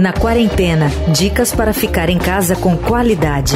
[0.00, 3.54] Na quarentena, dicas para ficar em casa com qualidade.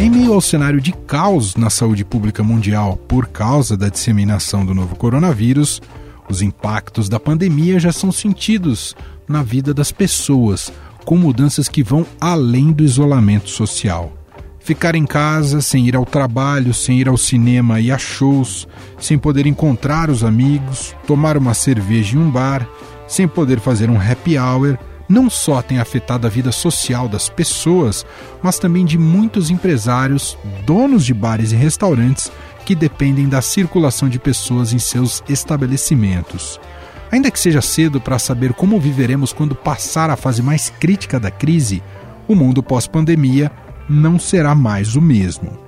[0.00, 4.72] Em meio ao cenário de caos na saúde pública mundial por causa da disseminação do
[4.72, 5.82] novo coronavírus,
[6.30, 8.96] os impactos da pandemia já são sentidos
[9.28, 10.72] na vida das pessoas,
[11.04, 14.21] com mudanças que vão além do isolamento social.
[14.64, 19.18] Ficar em casa, sem ir ao trabalho, sem ir ao cinema e a shows, sem
[19.18, 22.68] poder encontrar os amigos, tomar uma cerveja em um bar,
[23.08, 28.06] sem poder fazer um happy hour, não só tem afetado a vida social das pessoas,
[28.40, 32.30] mas também de muitos empresários, donos de bares e restaurantes
[32.64, 36.60] que dependem da circulação de pessoas em seus estabelecimentos.
[37.10, 41.32] Ainda que seja cedo para saber como viveremos quando passar a fase mais crítica da
[41.32, 41.82] crise,
[42.28, 43.50] o mundo pós-pandemia
[43.88, 45.58] não será mais o mesmo.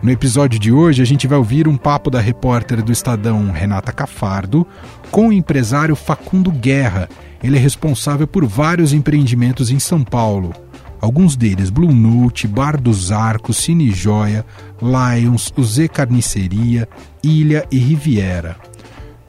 [0.00, 3.92] No episódio de hoje, a gente vai ouvir um papo da repórter do Estadão Renata
[3.92, 4.64] Cafardo
[5.10, 7.08] com o empresário Facundo Guerra.
[7.42, 10.54] Ele é responsável por vários empreendimentos em São Paulo.
[11.00, 14.46] Alguns deles Blue Note, Bar dos Arcos, Cine Joia,
[14.80, 16.88] Lions, Z Carniceria,
[17.22, 18.56] Ilha e Riviera.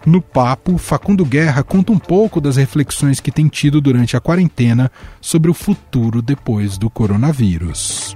[0.06, 4.90] No papo, Facundo Guerra conta um pouco das reflexões que tem tido durante a quarentena
[5.20, 8.16] sobre o futuro depois do coronavírus.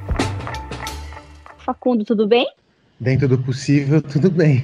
[1.58, 2.48] Facundo, tudo bem?
[3.00, 4.64] Dentro do possível, tudo bem.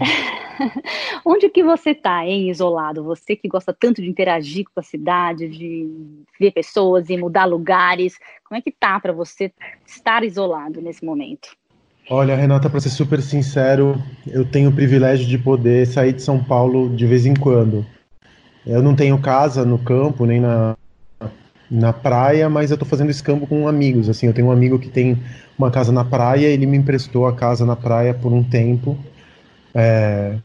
[1.26, 3.04] Onde que você está, hein, isolado?
[3.04, 8.18] Você que gosta tanto de interagir com a cidade, de ver pessoas e mudar lugares,
[8.46, 9.52] como é que tá para você
[9.86, 11.50] estar isolado nesse momento?
[12.12, 16.44] Olha, Renata, para ser super sincero, eu tenho o privilégio de poder sair de São
[16.44, 17.86] Paulo de vez em quando.
[18.66, 20.76] Eu não tenho casa no campo, nem na,
[21.70, 24.10] na praia, mas eu estou fazendo escambo com amigos.
[24.10, 25.20] Assim, eu tenho um amigo que tem
[25.56, 28.98] uma casa na praia, ele me emprestou a casa na praia por um tempo.
[29.76, 30.36] É,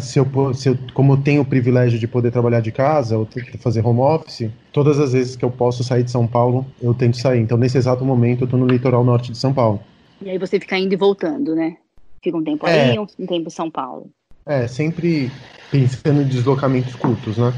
[0.00, 3.26] se eu, se eu, como eu tenho o privilégio de poder trabalhar de casa, ou
[3.58, 7.16] fazer home office, todas as vezes que eu posso sair de São Paulo, eu tento
[7.16, 7.40] sair.
[7.40, 9.80] Então, nesse exato momento, eu estou no litoral norte de São Paulo.
[10.22, 11.76] E aí você fica indo e voltando, né?
[12.22, 14.10] Fica um tempo é, aí, um tempo em São Paulo.
[14.46, 15.30] É, sempre
[15.70, 17.52] pensando em deslocamentos curtos, né?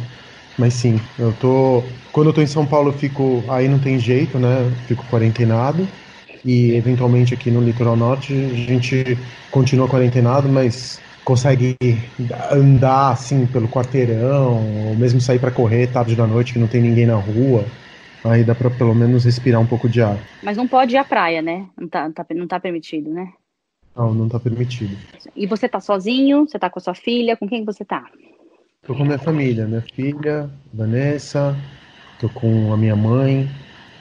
[0.59, 1.83] Mas sim, eu tô.
[2.12, 3.45] Quando eu tô em São Paulo, eu fico.
[3.49, 4.71] Aí não tem jeito, né?
[4.87, 5.89] Fico quarentenado.
[6.45, 9.05] E eventualmente aqui no litoral norte a gente
[9.50, 11.77] continua quarentenado, mas consegue
[12.50, 16.83] andar assim pelo quarteirão, ou mesmo sair para correr tarde da noite que não tem
[16.83, 17.65] ninguém na rua.
[18.25, 20.16] Aí dá pra pelo menos respirar um pouco de ar.
[20.43, 21.66] Mas não pode ir à praia, né?
[21.78, 23.33] Não tá, não tá, não tá permitido, né?
[23.97, 24.97] Não, não tá permitido.
[25.34, 26.47] E você tá sozinho?
[26.47, 27.37] Você tá com a sua filha?
[27.37, 28.05] Com quem você tá?
[28.87, 31.56] Tô com a minha família, minha filha, Vanessa,
[32.19, 33.49] tô com a minha mãe,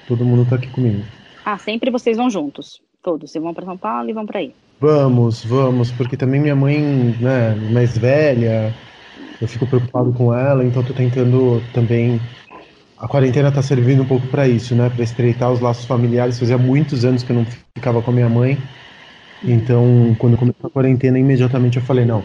[0.08, 1.04] todo mundo tá aqui comigo.
[1.46, 2.82] Ah, sempre vocês vão juntos?
[3.04, 3.32] Todos?
[3.32, 4.56] Vocês vão para São Paulo e vão para aí?
[4.80, 6.80] Vamos, vamos, porque também minha mãe,
[7.20, 8.74] né, mais velha,
[9.40, 12.20] eu fico preocupado com ela, então tô tentando também
[13.02, 14.88] a quarentena está servindo um pouco para isso, né?
[14.90, 16.38] Para estreitar os laços familiares.
[16.38, 17.46] Fazia muitos anos que eu não
[17.76, 18.60] ficava com a minha mãe.
[19.44, 22.24] Então, quando começou a quarentena, imediatamente eu falei: não,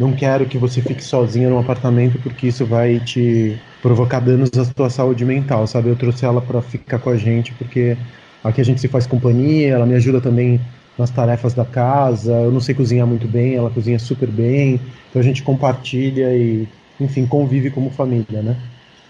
[0.00, 4.64] não quero que você fique sozinha num apartamento porque isso vai te provocar danos à
[4.64, 5.90] sua saúde mental, sabe?
[5.90, 7.96] Eu trouxe ela para ficar com a gente porque
[8.42, 10.60] aqui a gente se faz companhia, ela me ajuda também
[10.98, 12.32] nas tarefas da casa.
[12.32, 14.80] Eu não sei cozinhar muito bem, ela cozinha super bem.
[15.08, 16.68] Então a gente compartilha e,
[16.98, 18.56] enfim, convive como família, né?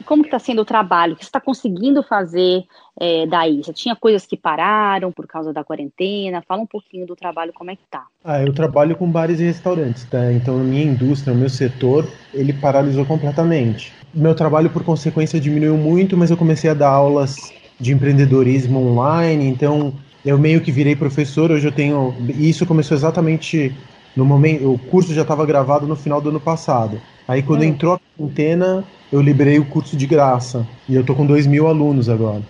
[0.05, 1.15] Como está sendo o trabalho?
[1.15, 2.65] O que você está conseguindo fazer
[2.99, 3.63] é, daí?
[3.63, 6.43] Você tinha coisas que pararam por causa da quarentena?
[6.47, 8.05] Fala um pouquinho do trabalho, como é que tá?
[8.25, 10.33] Ah, eu trabalho com bares e restaurantes, tá?
[10.33, 13.93] Então, a minha indústria, o meu setor, ele paralisou completamente.
[14.13, 19.47] Meu trabalho, por consequência, diminuiu muito, mas eu comecei a dar aulas de empreendedorismo online,
[19.47, 19.95] então
[20.25, 22.15] eu meio que virei professor, hoje eu tenho...
[22.29, 23.75] E isso começou exatamente
[24.17, 24.73] no momento...
[24.73, 27.01] O curso já estava gravado no final do ano passado.
[27.27, 27.65] Aí, quando hum.
[27.65, 30.67] entrou a quarentena, eu liberei o curso de graça.
[30.89, 32.43] E eu tô com dois mil alunos agora.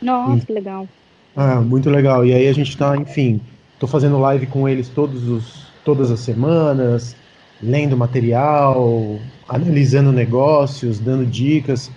[0.00, 0.46] Nossa, e...
[0.46, 0.88] que legal.
[1.36, 2.24] Ah, muito legal.
[2.24, 3.40] E aí a gente tá, enfim,
[3.78, 7.16] tô fazendo live com eles todos os, todas as semanas,
[7.62, 11.90] lendo material, analisando negócios, dando dicas,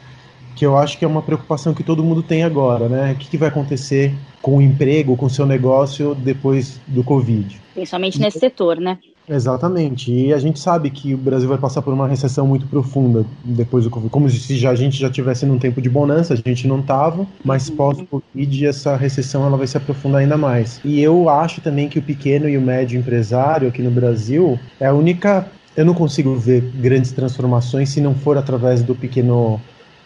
[0.57, 3.13] que eu acho que é uma preocupação que todo mundo tem agora, né?
[3.13, 4.12] O que, que vai acontecer
[4.42, 7.62] com o emprego, com o seu negócio depois do Covid?
[7.75, 8.98] Principalmente nesse setor, né?
[9.30, 10.12] Exatamente.
[10.12, 13.83] E a gente sabe que o Brasil vai passar por uma recessão muito profunda depois
[13.83, 14.09] do Covid.
[14.09, 17.27] Como se já, a gente já tivesse num tempo de bonança, a gente não estava,
[17.44, 17.75] mas uhum.
[17.75, 20.80] pós-Covid essa recessão ela vai se aprofundar ainda mais.
[20.83, 24.88] E eu acho também que o pequeno e o médio empresário aqui no Brasil é
[24.88, 25.45] a única.
[25.75, 29.62] Eu não consigo ver grandes transformações se não for através do pequeno,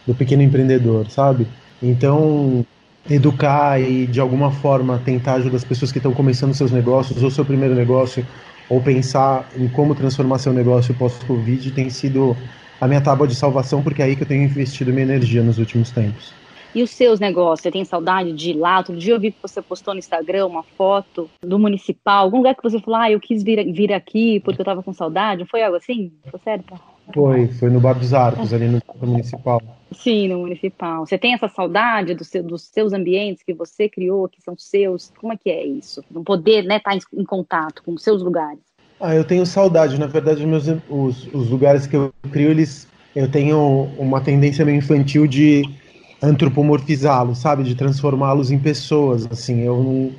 [0.06, 1.46] do pequeno empreendedor, sabe?
[1.82, 2.64] Então,
[3.08, 7.30] educar e de alguma forma tentar ajudar as pessoas que estão começando seus negócios ou
[7.30, 8.26] seu primeiro negócio
[8.68, 12.36] ou pensar em como transformar seu negócio pós-Covid tem sido
[12.80, 15.58] a minha tábua de salvação, porque é aí que eu tenho investido minha energia nos
[15.58, 16.41] últimos tempos.
[16.74, 17.60] E os seus negócios?
[17.60, 18.78] Você tem saudade de ir lá?
[18.78, 22.54] Outro dia eu vi que você postou no Instagram uma foto do municipal, algum lugar
[22.54, 25.44] que você falou, ah, eu quis vir, vir aqui porque eu tava com saudade.
[25.50, 26.12] Foi algo assim?
[26.30, 26.74] Foi certo?
[27.12, 29.60] Foi, foi no Bar dos Arcos, ali no municipal.
[29.92, 31.04] Sim, no municipal.
[31.04, 35.12] Você tem essa saudade do seu, dos seus ambientes que você criou, que são seus?
[35.18, 36.02] Como é que é isso?
[36.10, 38.60] Não poder né, estar tá em, em contato com os seus lugares.
[38.98, 39.98] Ah, eu tenho saudade.
[39.98, 44.78] Na verdade, meus, os, os lugares que eu crio, eles, eu tenho uma tendência meio
[44.78, 45.64] infantil de
[46.22, 49.26] antropomorfizá-los, sabe, de transformá-los em pessoas.
[49.30, 50.12] Assim, eu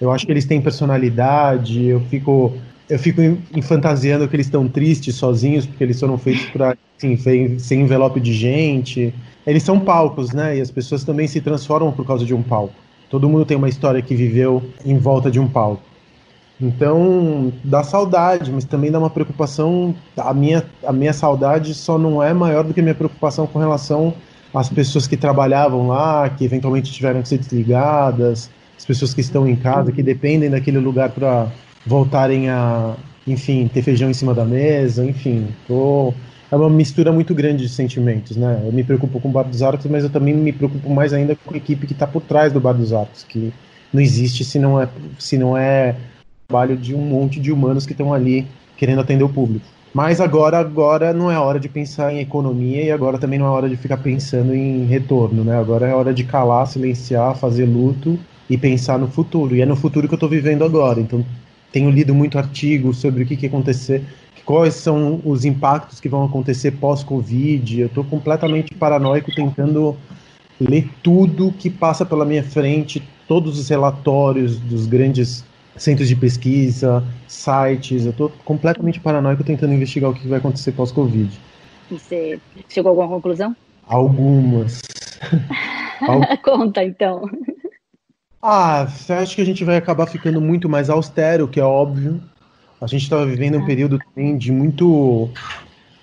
[0.00, 1.84] eu acho que eles têm personalidade.
[1.84, 2.52] Eu fico,
[2.88, 3.20] eu fico
[3.62, 8.32] fantasiando que eles estão tristes, sozinhos, porque eles foram feitos para, assim, sem envelope de
[8.32, 9.14] gente.
[9.46, 10.58] Eles são palcos, né?
[10.58, 12.74] E as pessoas também se transformam por causa de um palco.
[13.08, 15.82] Todo mundo tem uma história que viveu em volta de um palco.
[16.60, 19.94] Então, dá saudade, mas também dá uma preocupação.
[20.16, 23.58] A minha, a minha saudade só não é maior do que a minha preocupação com
[23.58, 24.14] relação
[24.54, 29.46] às pessoas que trabalhavam lá, que eventualmente tiveram que ser desligadas, as pessoas que estão
[29.48, 31.48] em casa, que dependem daquele lugar para
[31.86, 32.94] voltarem a,
[33.26, 35.48] enfim, ter feijão em cima da mesa, enfim.
[35.66, 36.12] Tô,
[36.50, 38.62] é uma mistura muito grande de sentimentos, né?
[38.64, 41.34] Eu me preocupo com o Bar dos Arcos, mas eu também me preocupo mais ainda
[41.36, 43.52] com a equipe que está por trás do Bar dos Arcos, que
[43.92, 44.88] não existe se não é,
[45.18, 45.96] se não é
[46.46, 48.46] trabalho de um monte de humanos que estão ali
[48.76, 49.66] querendo atender o público.
[49.96, 53.48] Mas agora, agora não é hora de pensar em economia e agora também não é
[53.48, 55.58] hora de ficar pensando em retorno, né?
[55.58, 58.18] Agora é hora de calar, silenciar, fazer luto
[58.50, 59.56] e pensar no futuro.
[59.56, 61.00] E é no futuro que eu estou vivendo agora.
[61.00, 61.24] Então,
[61.72, 64.04] tenho lido muito artigo sobre o que, que acontecer,
[64.44, 67.80] quais são os impactos que vão acontecer pós-Covid.
[67.80, 69.96] Eu estou completamente paranoico tentando
[70.60, 75.42] ler tudo que passa pela minha frente, todos os relatórios dos grandes
[75.76, 78.04] centros de pesquisa, sites.
[78.04, 81.30] Eu estou completamente paranoico tentando investigar o que vai acontecer pós-Covid.
[81.90, 83.54] Você chegou a alguma conclusão?
[83.86, 84.82] Algumas.
[86.42, 87.22] Conta então.
[88.42, 92.20] Ah, acho que a gente vai acabar ficando muito mais austero, que é óbvio.
[92.80, 93.66] A gente estava vivendo um é.
[93.66, 95.30] período também de muito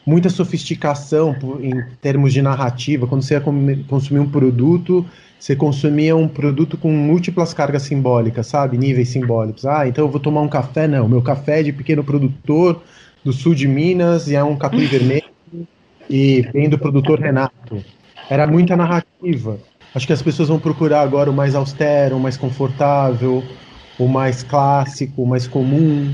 [0.05, 3.07] muita sofisticação em termos de narrativa.
[3.07, 3.43] Quando você ia
[3.87, 5.05] consumir um produto,
[5.39, 8.77] você consumia um produto com múltiplas cargas simbólicas, sabe?
[8.77, 9.65] Níveis simbólicos.
[9.65, 10.87] Ah, então eu vou tomar um café?
[10.87, 12.81] Não, meu café é de pequeno produtor
[13.23, 15.23] do sul de Minas e é um capim vermelho
[16.09, 17.83] e vem do produtor Renato.
[18.29, 19.57] Era muita narrativa.
[19.95, 23.43] Acho que as pessoas vão procurar agora o mais austero, o mais confortável,
[23.99, 26.13] o mais clássico, o mais comum.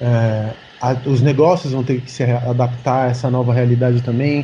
[0.00, 0.50] É,
[0.82, 4.40] a, os negócios vão ter que se adaptar a essa nova realidade também.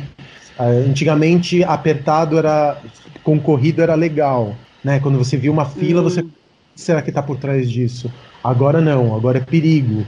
[0.57, 2.81] Uh, antigamente, apertado era
[3.23, 5.01] concorrido era legal, né?
[5.01, 6.25] Quando você via uma fila, você
[6.75, 8.11] será que está por trás disso?
[8.41, 10.05] Agora não, agora é perigo.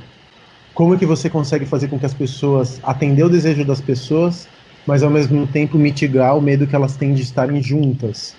[0.74, 4.48] Como é que você consegue fazer com que as pessoas atender o desejo das pessoas,
[4.88, 8.34] mas ao mesmo tempo mitigar o medo que elas têm de estarem juntas?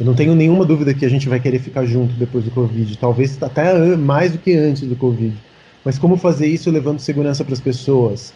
[0.00, 2.98] Eu não tenho nenhuma dúvida que a gente vai querer ficar junto depois do Covid,
[2.98, 5.36] talvez até mais do que antes do Covid.
[5.84, 8.32] Mas como fazer isso levando segurança para as pessoas?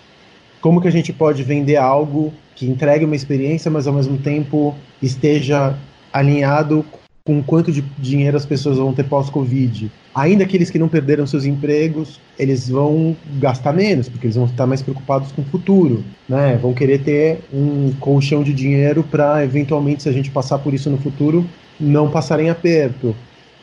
[0.61, 4.75] Como que a gente pode vender algo que entregue uma experiência, mas ao mesmo tempo
[5.02, 5.76] esteja
[6.12, 6.85] alinhado
[7.26, 9.91] com quanto de dinheiro as pessoas vão ter pós-Covid.
[10.14, 14.67] Ainda aqueles que não perderam seus empregos, eles vão gastar menos, porque eles vão estar
[14.67, 16.58] mais preocupados com o futuro, né?
[16.61, 20.90] Vão querer ter um colchão de dinheiro para, eventualmente, se a gente passar por isso
[20.90, 21.47] no futuro,
[21.80, 23.16] não passarem aperto.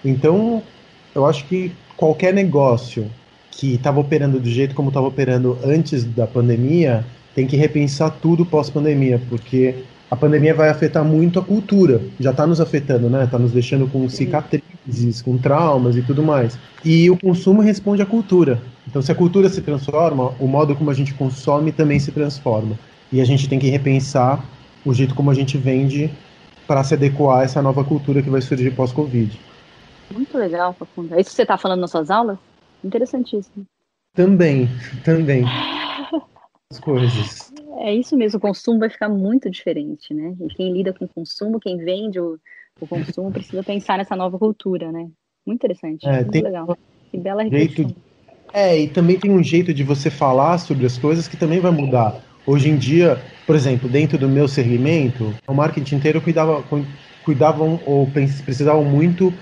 [0.04, 0.64] Então,
[1.14, 3.06] eu acho que qualquer negócio
[3.62, 8.44] que estava operando do jeito como estava operando antes da pandemia, tem que repensar tudo
[8.44, 9.76] pós-pandemia, porque
[10.10, 12.02] a pandemia vai afetar muito a cultura.
[12.20, 13.24] Já está nos afetando, né?
[13.24, 16.58] Está nos deixando com cicatrizes, com traumas e tudo mais.
[16.84, 18.60] E o consumo responde à cultura.
[18.88, 22.76] Então, se a cultura se transforma, o modo como a gente consome também se transforma.
[23.12, 24.44] E a gente tem que repensar
[24.84, 26.10] o jeito como a gente vende
[26.66, 29.40] para se adequar a essa nova cultura que vai surgir pós-Covid.
[30.10, 31.14] Muito legal, Facundo.
[31.14, 32.40] É isso que você está falando nas suas aulas?
[32.84, 33.66] Interessantíssimo.
[34.14, 34.68] Também,
[35.06, 35.44] também.
[36.70, 37.54] As coisas.
[37.80, 40.36] É isso mesmo, o consumo vai ficar muito diferente, né?
[40.40, 42.38] E quem lida com o consumo, quem vende o,
[42.80, 45.10] o consumo, precisa pensar nessa nova cultura, né?
[45.46, 46.78] Muito interessante, é, muito legal.
[47.10, 47.86] Que bela reflexão.
[47.86, 48.02] Jeito...
[48.54, 51.72] É, e também tem um jeito de você falar sobre as coisas que também vai
[51.72, 52.22] mudar.
[52.46, 56.64] Hoje em dia, por exemplo, dentro do meu segmento, o marketing inteiro cuidava,
[57.24, 59.34] cuidavam ou precisavam muito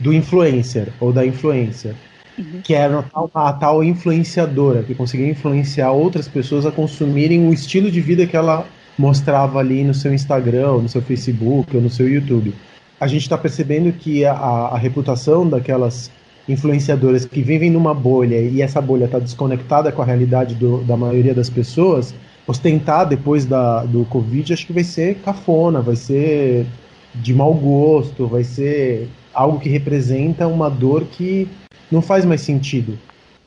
[0.00, 1.94] do influencer ou da influencer
[2.38, 2.60] uhum.
[2.62, 7.52] que era a tal, a tal influenciadora, que conseguia influenciar outras pessoas a consumirem o
[7.52, 8.66] estilo de vida que ela
[8.98, 12.54] mostrava ali no seu Instagram, no seu Facebook, ou no seu YouTube.
[12.98, 16.10] A gente está percebendo que a, a reputação daquelas
[16.48, 20.96] influenciadoras que vivem numa bolha e essa bolha está desconectada com a realidade do, da
[20.96, 22.14] maioria das pessoas
[22.46, 26.66] ostentar depois da, do Covid, acho que vai ser cafona, vai ser
[27.14, 31.48] de mau gosto, vai ser algo que representa uma dor que
[31.90, 32.98] não faz mais sentido.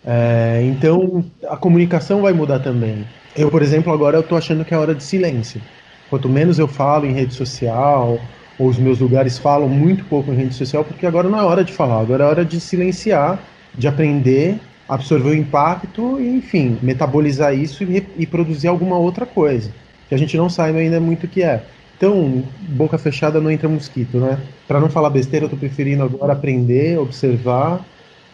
[0.05, 3.05] É, então a comunicação vai mudar também.
[3.35, 5.61] Eu, por exemplo, agora eu tô achando que é hora de silêncio.
[6.09, 8.19] Quanto menos eu falo em rede social,
[8.57, 11.63] ou os meus lugares falam muito pouco em rede social, porque agora não é hora
[11.63, 13.39] de falar, agora é hora de silenciar,
[13.75, 19.71] de aprender, absorver o impacto e, enfim, metabolizar isso e, e produzir alguma outra coisa,
[20.07, 21.63] que a gente não sabe ainda muito o que é.
[21.95, 24.39] Então, boca fechada não entra mosquito, né?
[24.67, 27.85] Para não falar besteira, eu tô preferindo agora aprender, observar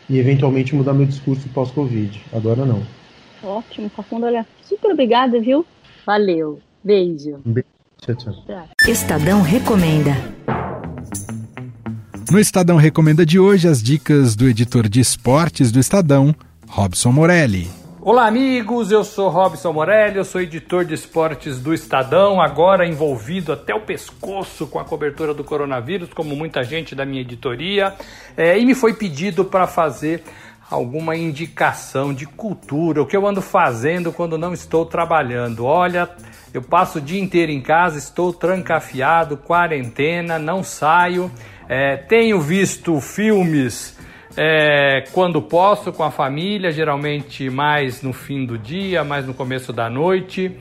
[0.09, 2.21] e eventualmente mudar meu discurso pós-Covid.
[2.33, 2.83] Agora não.
[3.43, 5.65] Ótimo, Facundo, olha, super obrigada, viu?
[6.05, 6.59] Valeu.
[6.83, 7.39] Beijo.
[7.45, 7.67] Beijo.
[8.01, 8.33] Tchau, tchau.
[8.87, 10.15] Estadão Recomenda.
[12.31, 16.35] No Estadão Recomenda de hoje, as dicas do editor de esportes do Estadão,
[16.67, 17.84] Robson Morelli.
[18.07, 18.91] Olá, amigos.
[18.91, 23.81] Eu sou Robson Morelli, eu sou editor de esportes do Estadão, agora envolvido até o
[23.81, 27.95] pescoço com a cobertura do coronavírus, como muita gente da minha editoria.
[28.37, 30.23] É, e me foi pedido para fazer
[30.69, 35.65] alguma indicação de cultura, o que eu ando fazendo quando não estou trabalhando.
[35.65, 36.07] Olha,
[36.53, 41.31] eu passo o dia inteiro em casa, estou trancafiado, quarentena, não saio.
[41.67, 43.97] É, tenho visto filmes
[44.37, 49.71] é, quando posso com a família, geralmente mais no fim do dia, mais no começo
[49.71, 50.51] da noite.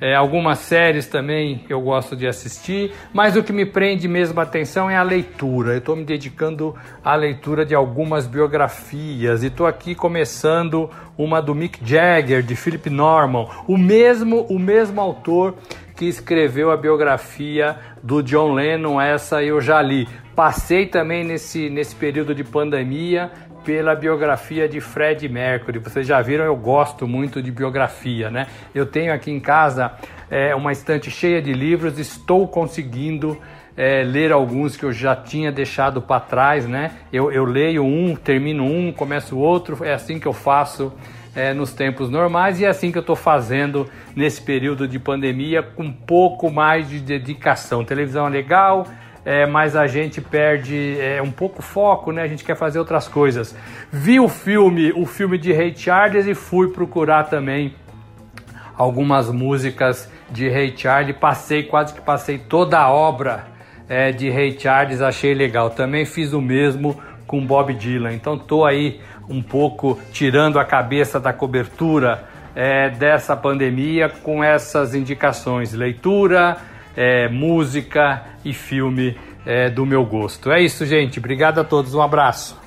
[0.00, 4.42] É, algumas séries também eu gosto de assistir, mas o que me prende mesmo a
[4.42, 5.72] atenção é a leitura.
[5.72, 11.54] Eu estou me dedicando à leitura de algumas biografias e estou aqui começando uma do
[11.54, 15.54] Mick Jagger, de Philip Norman, o mesmo, o mesmo autor
[15.96, 20.08] que escreveu a biografia do John Lennon, essa eu já li.
[20.34, 23.30] Passei também nesse, nesse período de pandemia
[23.64, 25.78] pela biografia de Fred Mercury.
[25.78, 28.46] Vocês já viram, eu gosto muito de biografia, né?
[28.74, 29.92] Eu tenho aqui em casa
[30.30, 33.40] é, uma estante cheia de livros, estou conseguindo
[33.76, 36.92] é, ler alguns que eu já tinha deixado para trás, né?
[37.12, 40.92] Eu, eu leio um, termino um, começo outro, é assim que eu faço
[41.34, 45.62] é, nos tempos normais e é assim que eu estou fazendo nesse período de pandemia
[45.62, 47.84] com um pouco mais de dedicação.
[47.84, 48.86] Televisão é legal,
[49.24, 52.22] é, mas a gente perde é, um pouco foco, né?
[52.22, 53.56] A gente quer fazer outras coisas.
[53.90, 57.74] Vi o filme, o filme de Ray Charles e fui procurar também
[58.76, 61.16] algumas músicas de Ray Charles.
[61.16, 63.46] Passei, quase que passei toda a obra
[63.88, 65.70] é, de Ray Charles, achei legal.
[65.70, 68.12] Também fiz o mesmo com Bob Dylan.
[68.12, 74.94] Então tô aí um pouco tirando a cabeça da cobertura é, dessa pandemia com essas
[74.94, 76.58] indicações: leitura,
[76.96, 80.50] é, música e filme é, do meu gosto.
[80.50, 81.18] É isso, gente.
[81.18, 81.94] Obrigado a todos.
[81.94, 82.58] Um abraço.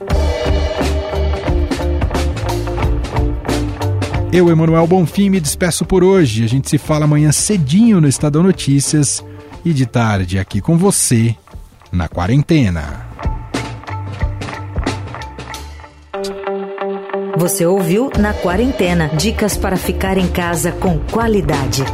[4.31, 6.43] Eu, Emanuel Bonfim, me despeço por hoje.
[6.43, 9.23] A gente se fala amanhã cedinho no Estadão Notícias
[9.63, 11.35] e de tarde aqui com você
[11.91, 13.07] na quarentena.
[17.37, 21.85] Você ouviu Na Quarentena dicas para ficar em casa com qualidade.